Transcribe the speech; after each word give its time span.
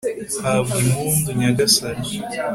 habwa 0.43 0.73
impundu 0.83 1.29
nyagasani 1.39 2.07